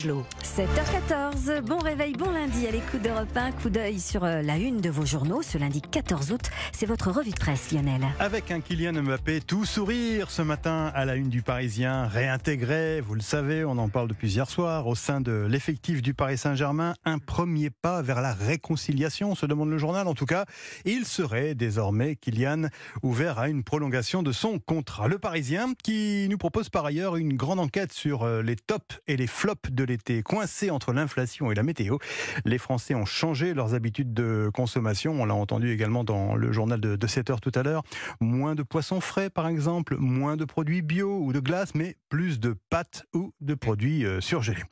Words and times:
7h14, 0.00 1.60
bon 1.60 1.76
réveil, 1.76 2.14
bon 2.14 2.30
lundi 2.30 2.66
à 2.66 2.70
l'écoute 2.70 3.02
d'Europe 3.02 3.36
1, 3.36 3.52
coup 3.52 3.68
d'œil 3.68 4.00
sur 4.00 4.24
euh, 4.24 4.40
la 4.40 4.56
une 4.56 4.80
de 4.80 4.88
vos 4.88 5.04
journaux 5.04 5.42
ce 5.42 5.58
lundi 5.58 5.82
14 5.82 6.32
août. 6.32 6.40
C'est 6.72 6.86
votre 6.86 7.10
revue 7.10 7.32
de 7.32 7.36
presse, 7.36 7.70
Lionel. 7.70 8.00
Avec 8.18 8.50
un 8.50 8.60
Kylian 8.60 8.94
Mbappé 9.02 9.42
tout 9.42 9.66
sourire 9.66 10.30
ce 10.30 10.40
matin 10.40 10.90
à 10.94 11.04
la 11.04 11.16
une 11.16 11.28
du 11.28 11.42
Parisien, 11.42 12.06
réintégré, 12.06 13.02
vous 13.02 13.14
le 13.14 13.20
savez, 13.20 13.62
on 13.62 13.76
en 13.76 13.90
parle 13.90 14.08
depuis 14.08 14.32
hier 14.32 14.48
soir, 14.48 14.86
au 14.86 14.94
sein 14.94 15.20
de 15.20 15.46
l'effectif 15.46 16.00
du 16.00 16.14
Paris 16.14 16.38
Saint-Germain, 16.38 16.94
un 17.04 17.18
premier 17.18 17.68
pas 17.68 18.00
vers 18.00 18.22
la 18.22 18.32
réconciliation, 18.32 19.34
se 19.34 19.44
demande 19.44 19.68
le 19.68 19.76
journal 19.76 20.08
en 20.08 20.14
tout 20.14 20.26
cas. 20.26 20.46
Il 20.86 21.04
serait 21.04 21.54
désormais, 21.54 22.16
Kylian, 22.16 22.68
ouvert 23.02 23.38
à 23.38 23.50
une 23.50 23.64
prolongation 23.64 24.22
de 24.22 24.32
son 24.32 24.60
contrat. 24.60 25.08
Le 25.08 25.18
Parisien 25.18 25.74
qui 25.84 26.26
nous 26.30 26.38
propose 26.38 26.70
par 26.70 26.86
ailleurs 26.86 27.16
une 27.16 27.36
grande 27.36 27.60
enquête 27.60 27.92
sur 27.92 28.22
euh, 28.22 28.40
les 28.40 28.56
tops 28.56 28.98
et 29.06 29.18
les 29.18 29.26
flops 29.26 29.70
de 29.70 29.89
l'été. 29.90 30.22
Coincé 30.22 30.70
entre 30.70 30.92
l'inflation 30.92 31.50
et 31.50 31.54
la 31.54 31.62
météo, 31.62 31.98
les 32.44 32.58
Français 32.58 32.94
ont 32.94 33.04
changé 33.04 33.54
leurs 33.54 33.74
habitudes 33.74 34.14
de 34.14 34.50
consommation. 34.54 35.20
On 35.20 35.24
l'a 35.24 35.34
entendu 35.34 35.70
également 35.70 36.04
dans 36.04 36.34
le 36.36 36.52
journal 36.52 36.80
de, 36.80 37.06
7 37.06 37.30
heures 37.30 37.40
tout 37.40 37.52
à 37.54 37.62
l'heure. 37.62 37.82
Moins 38.20 38.54
de 38.54 38.62
poissons 38.62 39.00
frais, 39.00 39.30
par 39.30 39.48
exemple, 39.48 39.96
moins 39.98 40.36
de 40.36 40.44
produits 40.44 40.82
bio 40.82 41.18
ou 41.20 41.32
de 41.32 41.40
glace, 41.40 41.74
mais 41.74 41.96
plus 42.08 42.40
de 42.40 42.54
pâtes 42.70 43.04
ou 43.14 43.32
de 43.40 43.54
produits 43.54 44.04
euh, 44.04 44.20
surgelés. 44.20 44.62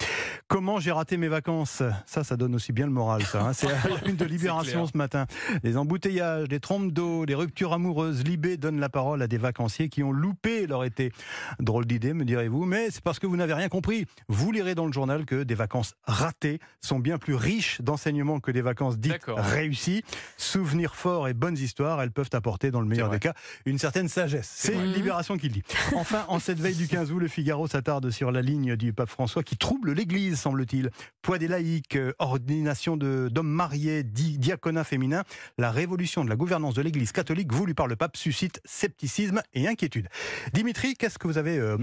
Comment 0.47 0.79
j'ai 0.81 0.93
raté 0.93 1.17
mes 1.17 1.29
vacances? 1.29 1.83
Ça, 2.07 2.25
ça 2.25 2.37
donne 2.37 2.55
aussi 2.55 2.73
bien 2.73 2.87
le 2.87 2.93
moral, 2.93 3.23
ça. 3.23 3.43
Hein. 3.43 3.53
C'est 3.53 3.69
une 4.07 4.17
de 4.17 4.25
Libération 4.29 4.87
ce 4.87 4.97
matin. 4.97 5.27
Les 5.63 5.77
embouteillages, 5.77 6.49
les 6.49 6.61
trompes 6.61 6.93
d'eau, 6.93 7.25
les 7.25 7.35
ruptures 7.35 7.73
amoureuses. 7.73 8.25
Libé 8.25 8.57
donne 8.57 8.81
la 8.81 8.89
parole 8.89 9.21
à 9.23 9.27
des 9.27 9.39
vacanciers 9.39 9.89
qui 9.89 10.03
ont 10.03 10.13
loupé 10.13 10.67
leur 10.67 10.85
été. 10.85 11.13
Drôle 11.61 11.87
d'idée, 11.87 12.15
me 12.15 12.25
direz-vous, 12.25 12.65
mais 12.65 12.91
c'est 12.91 13.03
parce 13.03 13.19
que 13.19 13.27
vous 13.27 13.37
n'avez 13.37 13.55
rien 13.55 13.69
compris. 13.69 14.07
Vous 14.29 14.53
lirez 14.53 14.75
dans 14.75 14.87
le 14.87 14.93
journal 14.93 15.08
que 15.27 15.43
des 15.43 15.55
vacances 15.55 15.95
ratées 16.05 16.61
sont 16.81 16.99
bien 16.99 17.19
plus 17.19 17.35
riches 17.35 17.81
d'enseignements 17.81 18.41
que 18.41 18.51
des 18.51 18.63
vacances 18.63 18.99
dites 18.99 19.27
réussies. 19.27 20.05
Souvenirs 20.37 20.95
forts 20.95 21.29
et 21.29 21.35
bonnes 21.35 21.57
histoires, 21.59 22.03
elles 22.03 22.11
peuvent 22.11 22.31
apporter, 22.33 22.71
dans 22.71 22.81
le 22.81 22.87
meilleur 22.87 23.11
des 23.11 23.19
cas, 23.19 23.35
une 23.65 23.79
certaine 23.79 24.09
sagesse. 24.09 24.51
C'est 24.55 24.75
Libération 24.75 25.37
qui 25.37 25.49
le 25.49 25.55
dit. 25.55 25.63
Enfin, 25.95 26.25
en 26.29 26.39
cette 26.39 26.61
veille 26.61 26.75
du 26.75 26.89
15 26.89 27.13
août, 27.13 27.19
le 27.19 27.29
Figaro 27.29 27.67
s'attarde 27.67 28.11
sur 28.11 28.31
la 28.33 28.43
ligne 28.43 28.77
du 28.77 28.93
pape 28.93 29.09
François 29.09 29.43
qui 29.43 29.57
trouble 29.57 29.93
l'Église 29.93 30.39
semble-t-il. 30.39 30.91
Poids 31.23 31.39
des 31.39 31.49
laïcs, 31.49 31.97
euh, 31.97 32.13
ordination 32.19 32.97
d'hommes 32.97 33.49
mariés, 33.49 34.03
diaconat 34.03 34.85
féminin, 34.85 35.25
la 35.59 35.71
révolution 35.71 36.25
de 36.25 36.31
la 36.31 36.37
gouvernance 36.37 36.75
de 36.75 36.83
l'Église 36.83 37.13
catholique 37.13 37.53
voulue 37.53 37.75
par 37.75 37.87
le 37.87 37.97
pape 37.97 38.17
suscite 38.17 38.61
scepticisme 38.65 39.43
et 39.55 39.69
inquiétude. 39.69 40.09
Dimitri, 40.53 40.95
qu'est-ce 40.95 41.19
que 41.19 41.27
vous 41.27 41.39
avez 41.39 41.59
euh, 41.59 41.77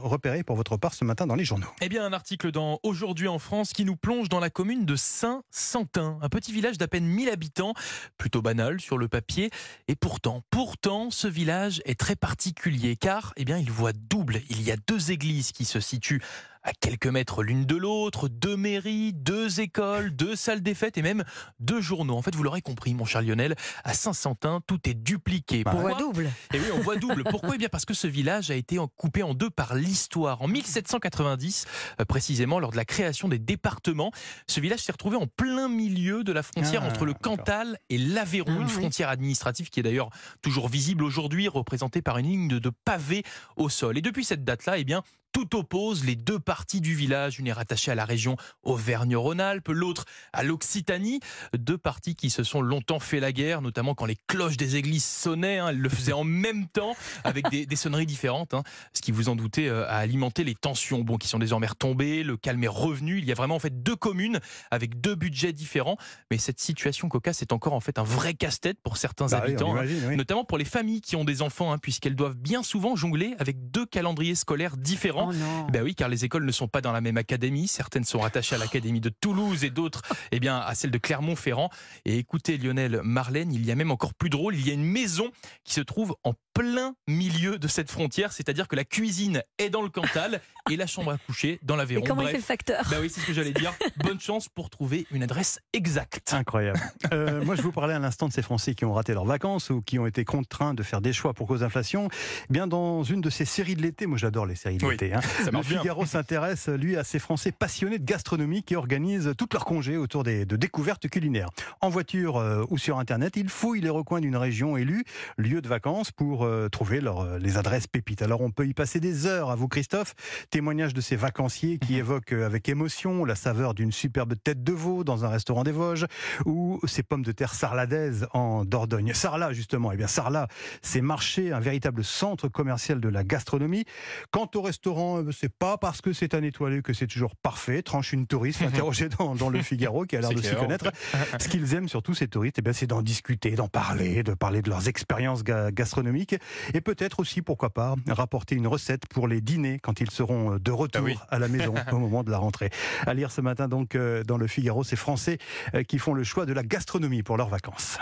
repéré 0.00 0.42
pour 0.42 0.56
votre 0.56 0.76
part 0.76 0.94
ce 0.94 1.04
matin 1.04 1.26
dans 1.26 1.34
les 1.34 1.44
journaux? 1.44 1.66
Eh 1.80 1.88
bien, 1.88 2.04
un 2.04 2.12
article 2.12 2.50
dans 2.50 2.71
Aujourd'hui 2.82 3.28
en 3.28 3.38
France 3.38 3.72
qui 3.72 3.84
nous 3.84 3.96
plonge 3.96 4.28
dans 4.28 4.40
la 4.40 4.50
commune 4.50 4.84
de 4.84 4.96
Saint-Santin, 4.96 6.18
un 6.22 6.28
petit 6.28 6.52
village 6.52 6.78
d'à 6.78 6.88
peine 6.88 7.04
1000 7.04 7.28
habitants, 7.28 7.74
plutôt 8.18 8.42
banal 8.42 8.80
sur 8.80 8.98
le 8.98 9.08
papier, 9.08 9.50
et 9.88 9.96
pourtant, 9.96 10.42
pourtant, 10.50 11.10
ce 11.10 11.28
village 11.28 11.82
est 11.84 11.98
très 11.98 12.16
particulier 12.16 12.96
car, 12.96 13.32
eh 13.36 13.44
bien, 13.44 13.58
il 13.58 13.70
voit 13.70 13.92
double. 13.92 14.40
Il 14.50 14.62
y 14.62 14.70
a 14.70 14.76
deux 14.88 15.10
églises 15.10 15.52
qui 15.52 15.64
se 15.64 15.80
situent 15.80 16.22
à 16.62 16.72
quelques 16.72 17.06
mètres 17.06 17.42
l'une 17.42 17.64
de 17.64 17.76
l'autre, 17.76 18.28
deux 18.28 18.56
mairies, 18.56 19.12
deux 19.12 19.60
écoles, 19.60 20.14
deux 20.14 20.36
salles 20.36 20.62
des 20.62 20.74
fêtes 20.74 20.98
et 20.98 21.02
même 21.02 21.24
deux 21.60 21.80
journaux. 21.80 22.16
En 22.16 22.22
fait, 22.22 22.34
vous 22.34 22.42
l'aurez 22.42 22.62
compris, 22.62 22.94
mon 22.94 23.04
cher 23.04 23.22
Lionel, 23.22 23.56
à 23.84 23.94
Saint-Santin, 23.94 24.60
tout 24.66 24.78
est 24.88 24.94
dupliqué. 24.94 25.64
On 25.66 25.74
voit 25.76 25.94
double. 25.94 26.26
Et 26.52 26.56
eh 26.56 26.58
oui, 26.58 26.66
on 26.74 26.80
voit 26.80 26.96
double. 26.96 27.24
Pourquoi? 27.24 27.54
Eh 27.54 27.58
bien 27.58 27.68
parce 27.68 27.84
que 27.84 27.94
ce 27.94 28.06
village 28.06 28.50
a 28.50 28.54
été 28.54 28.78
coupé 28.96 29.22
en 29.22 29.34
deux 29.34 29.50
par 29.50 29.74
l'histoire. 29.74 30.42
En 30.42 30.48
1790, 30.48 31.66
euh, 32.00 32.04
précisément, 32.04 32.60
lors 32.60 32.70
de 32.70 32.76
la 32.76 32.84
création 32.84 33.28
des 33.28 33.38
départements, 33.38 34.12
ce 34.46 34.60
village 34.60 34.80
s'est 34.80 34.92
retrouvé 34.92 35.16
en 35.16 35.26
plein 35.26 35.68
milieu 35.68 36.24
de 36.24 36.32
la 36.32 36.42
frontière 36.42 36.82
ah, 36.84 36.88
entre 36.88 37.04
le 37.04 37.14
Cantal 37.14 37.78
et 37.90 37.98
l'Aveyron, 37.98 38.56
ah, 38.58 38.62
une 38.62 38.68
frontière 38.68 39.08
administrative 39.08 39.70
qui 39.70 39.80
est 39.80 39.82
d'ailleurs 39.82 40.10
toujours 40.40 40.68
visible 40.68 41.04
aujourd'hui, 41.04 41.48
représentée 41.48 42.02
par 42.02 42.18
une 42.18 42.26
ligne 42.26 42.48
de, 42.48 42.58
de 42.58 42.70
pavés 42.84 43.22
au 43.56 43.68
sol. 43.68 43.98
Et 43.98 44.02
depuis 44.02 44.24
cette 44.24 44.44
date-là, 44.44 44.78
eh 44.78 44.84
bien, 44.84 45.02
tout 45.32 45.56
oppose 45.56 46.04
les 46.04 46.14
deux 46.14 46.38
parties 46.38 46.80
du 46.80 46.94
village. 46.94 47.38
Une 47.38 47.46
est 47.46 47.52
rattachée 47.52 47.90
à 47.90 47.94
la 47.94 48.04
région 48.04 48.36
Auvergne-Rhône-Alpes, 48.62 49.68
l'autre 49.68 50.04
à 50.32 50.42
l'Occitanie. 50.42 51.20
Deux 51.56 51.78
parties 51.78 52.14
qui 52.14 52.30
se 52.30 52.44
sont 52.44 52.60
longtemps 52.60 53.00
fait 53.00 53.18
la 53.18 53.32
guerre, 53.32 53.62
notamment 53.62 53.94
quand 53.94 54.04
les 54.04 54.18
cloches 54.26 54.56
des 54.56 54.76
églises 54.76 55.04
sonnaient. 55.04 55.58
Hein. 55.58 55.68
elles 55.70 55.78
le 55.78 55.88
faisaient 55.88 56.12
en 56.12 56.24
même 56.24 56.68
temps, 56.68 56.94
avec 57.24 57.48
des, 57.50 57.76
sonneries 57.76 58.06
différentes. 58.06 58.54
Hein. 58.54 58.62
ce 58.92 59.00
qui, 59.00 59.10
vous 59.10 59.28
en 59.28 59.36
doutez, 59.36 59.68
euh, 59.68 59.86
a 59.88 59.96
alimenté 59.96 60.44
les 60.44 60.54
tensions 60.54 61.00
bon, 61.00 61.16
qui 61.16 61.28
sont 61.28 61.38
désormais 61.38 61.66
retombées. 61.66 62.22
Le 62.22 62.36
calme 62.36 62.62
est 62.62 62.68
revenu. 62.68 63.18
Il 63.18 63.24
y 63.24 63.32
a 63.32 63.34
vraiment 63.34 63.56
en 63.56 63.58
fait 63.60 63.82
deux 63.82 63.96
communes 63.96 64.38
avec 64.70 65.00
deux 65.00 65.14
budgets 65.14 65.52
différents. 65.52 65.96
Mais 66.30 66.38
cette 66.38 66.60
situation 66.60 67.08
cocasse 67.08 67.40
est 67.42 67.52
encore 67.52 67.72
en 67.72 67.80
fait 67.80 67.98
un 67.98 68.04
vrai 68.04 68.34
casse-tête 68.34 68.78
pour 68.82 68.98
certains 68.98 69.26
bah 69.26 69.38
habitants, 69.38 69.76
hein. 69.76 70.16
notamment 70.16 70.44
pour 70.44 70.58
les 70.58 70.64
familles 70.64 71.00
qui 71.00 71.16
ont 71.16 71.24
des 71.24 71.40
enfants, 71.40 71.76
puisqu'elles 71.78 72.16
doivent 72.16 72.36
bien 72.36 72.62
souvent 72.62 72.96
jongler 72.96 73.34
avec 73.38 73.70
deux 73.70 73.86
calendriers 73.86 74.34
scolaires 74.34 74.76
différents. 74.76 75.21
Oh 75.30 75.70
ben 75.70 75.82
oui, 75.82 75.94
car 75.94 76.08
les 76.08 76.24
écoles 76.24 76.44
ne 76.44 76.52
sont 76.52 76.68
pas 76.68 76.80
dans 76.80 76.92
la 76.92 77.00
même 77.00 77.16
académie. 77.16 77.68
Certaines 77.68 78.04
sont 78.04 78.20
rattachées 78.20 78.54
à 78.54 78.58
l'académie 78.58 79.00
de 79.00 79.08
Toulouse 79.08 79.64
et 79.64 79.70
d'autres, 79.70 80.02
eh 80.30 80.40
bien, 80.40 80.58
à 80.58 80.74
celle 80.74 80.90
de 80.90 80.98
Clermont-Ferrand. 80.98 81.70
Et 82.04 82.18
écoutez, 82.18 82.58
Lionel 82.58 83.00
Marlène, 83.02 83.52
il 83.52 83.64
y 83.64 83.70
a 83.70 83.74
même 83.74 83.90
encore 83.90 84.14
plus 84.14 84.30
drôle. 84.30 84.54
Il 84.54 84.66
y 84.66 84.70
a 84.70 84.74
une 84.74 84.84
maison 84.84 85.30
qui 85.64 85.74
se 85.74 85.80
trouve 85.80 86.16
en 86.24 86.34
plein 86.54 86.94
milieu 87.06 87.58
de 87.58 87.68
cette 87.68 87.90
frontière, 87.90 88.32
c'est-à-dire 88.32 88.68
que 88.68 88.76
la 88.76 88.84
cuisine 88.84 89.42
est 89.58 89.70
dans 89.70 89.82
le 89.82 89.88
Cantal 89.88 90.40
et 90.70 90.76
la 90.76 90.86
chambre 90.86 91.12
à 91.12 91.18
coucher 91.18 91.58
dans 91.62 91.76
l'Aveyron. 91.76 92.04
Et 92.04 92.06
comment 92.06 92.22
il 92.22 92.28
fait 92.28 92.36
le 92.36 92.42
facteur 92.42 92.84
Bah 92.90 92.96
oui, 93.00 93.10
c'est 93.10 93.20
ce 93.20 93.26
que 93.26 93.32
j'allais 93.32 93.52
dire. 93.52 93.72
Bonne 93.96 94.20
chance 94.20 94.48
pour 94.48 94.70
trouver 94.70 95.06
une 95.10 95.22
adresse 95.22 95.60
exacte. 95.72 96.32
Incroyable. 96.32 96.80
Euh, 97.12 97.44
moi, 97.44 97.56
je 97.56 97.62
vous 97.62 97.72
parlais 97.72 97.92
à 97.92 97.98
l'instant 97.98 98.28
de 98.28 98.32
ces 98.32 98.40
Français 98.40 98.74
qui 98.74 98.84
ont 98.86 98.94
raté 98.94 99.12
leurs 99.12 99.26
vacances 99.26 99.68
ou 99.68 99.82
qui 99.82 99.98
ont 99.98 100.06
été 100.06 100.24
contraints 100.24 100.72
de 100.72 100.82
faire 100.82 101.02
des 101.02 101.12
choix 101.12 101.34
pour 101.34 101.46
cause 101.46 101.60
d'inflation. 101.60 102.08
Eh 102.48 102.52
bien, 102.52 102.66
dans 102.66 103.02
une 103.02 103.20
de 103.20 103.28
ces 103.28 103.44
séries 103.44 103.74
de 103.74 103.82
l'été, 103.82 104.06
moi 104.06 104.16
j'adore 104.16 104.46
les 104.46 104.54
séries 104.54 104.78
de 104.78 104.88
l'été. 104.88 105.12
Hein, 105.12 105.20
le 105.52 105.62
Figaro 105.62 106.06
s'intéresse, 106.06 106.68
lui, 106.68 106.96
à 106.96 107.04
ces 107.04 107.18
Français 107.18 107.52
passionnés 107.52 107.98
de 107.98 108.04
gastronomie 108.04 108.62
qui 108.62 108.76
organisent 108.76 109.34
toutes 109.36 109.52
leurs 109.52 109.64
congés 109.64 109.96
autour 109.98 110.22
des, 110.22 110.46
de 110.46 110.56
découvertes 110.56 111.08
culinaires. 111.08 111.50
En 111.80 111.90
voiture 111.90 112.38
euh, 112.38 112.64
ou 112.70 112.78
sur 112.78 112.98
Internet, 112.98 113.36
ils 113.36 113.50
fouillent 113.50 113.80
les 113.80 113.90
recoins 113.90 114.20
d'une 114.20 114.36
région 114.36 114.76
élue, 114.76 115.04
lieu 115.36 115.60
de 115.60 115.68
vacances, 115.68 116.12
pour 116.12 116.41
euh, 116.44 116.68
trouver 116.68 117.00
euh, 117.02 117.38
les 117.38 117.56
adresses 117.56 117.86
pépites. 117.86 118.22
Alors 118.22 118.40
on 118.40 118.50
peut 118.50 118.66
y 118.66 118.74
passer 118.74 119.00
des 119.00 119.26
heures, 119.26 119.50
à 119.50 119.56
vous 119.56 119.68
Christophe. 119.68 120.14
Témoignage 120.50 120.94
de 120.94 121.00
ces 121.00 121.16
vacanciers 121.16 121.78
qui 121.78 121.94
mhm. 121.94 121.98
évoquent 121.98 122.32
euh, 122.32 122.46
avec 122.46 122.68
émotion 122.68 123.24
la 123.24 123.34
saveur 123.34 123.74
d'une 123.74 123.92
superbe 123.92 124.34
tête 124.42 124.62
de 124.62 124.72
veau 124.72 125.04
dans 125.04 125.24
un 125.24 125.28
restaurant 125.28 125.64
des 125.64 125.72
Vosges 125.72 126.06
ou 126.44 126.80
ces 126.86 127.02
pommes 127.02 127.22
de 127.22 127.32
terre 127.32 127.54
sarladaises 127.54 128.26
en 128.32 128.64
Dordogne. 128.64 129.12
Sarlat 129.14 129.52
justement, 129.52 129.92
eh 129.92 129.96
bien 129.96 130.06
Sarlat, 130.06 130.48
c'est 130.82 131.00
marché, 131.00 131.52
un 131.52 131.60
véritable 131.60 132.04
centre 132.04 132.48
commercial 132.48 133.00
de 133.00 133.08
la 133.08 133.24
gastronomie. 133.24 133.84
Quant 134.30 134.50
au 134.54 134.62
restaurant, 134.62 135.22
c'est 135.32 135.52
pas 135.52 135.78
parce 135.78 136.00
que 136.00 136.12
c'est 136.12 136.34
un 136.34 136.42
étoilé 136.42 136.82
que 136.82 136.92
c'est 136.92 137.06
toujours 137.06 137.36
parfait. 137.36 137.82
Tranche 137.82 138.12
une 138.12 138.26
touriste 138.26 138.62
interrogée 138.62 139.08
dans, 139.18 139.34
dans, 139.34 139.50
le 139.50 139.62
Figaro 139.62 140.04
qui 140.04 140.16
a 140.16 140.20
l'air 140.20 140.30
de 140.30 140.42
s'y 140.42 140.54
connaître. 140.54 140.90
Ce 141.38 141.48
qu'ils 141.48 141.74
aiment 141.74 141.88
surtout 141.88 142.14
ces 142.14 142.28
touristes, 142.28 142.58
eh 142.64 142.72
c'est 142.72 142.86
d'en 142.86 143.02
discuter, 143.02 143.52
d'en 143.52 143.68
parler, 143.68 144.22
de 144.22 144.34
parler 144.34 144.62
de 144.62 144.70
leurs 144.70 144.88
expériences 144.88 145.44
gastronomiques 145.44 146.31
et 146.74 146.80
peut-être 146.80 147.20
aussi, 147.20 147.42
pourquoi 147.42 147.70
pas, 147.70 147.94
rapporter 148.08 148.54
une 148.54 148.66
recette 148.66 149.06
pour 149.06 149.28
les 149.28 149.40
dîners 149.40 149.78
quand 149.82 150.00
ils 150.00 150.10
seront 150.10 150.56
de 150.56 150.70
retour 150.70 151.08
ah 151.28 151.36
à 151.36 151.38
la 151.38 151.48
maison 151.48 151.74
au 151.92 151.98
moment 151.98 152.24
de 152.24 152.30
la 152.30 152.38
rentrée. 152.38 152.70
À 153.06 153.14
lire 153.14 153.30
ce 153.30 153.40
matin 153.40 153.68
donc 153.68 153.94
euh, 153.94 154.22
dans 154.24 154.36
le 154.36 154.46
Figaro, 154.46 154.84
ces 154.84 154.96
Français 154.96 155.38
euh, 155.74 155.82
qui 155.82 155.98
font 155.98 156.14
le 156.14 156.24
choix 156.24 156.46
de 156.46 156.52
la 156.52 156.62
gastronomie 156.62 157.22
pour 157.22 157.36
leurs 157.36 157.48
vacances. 157.48 157.98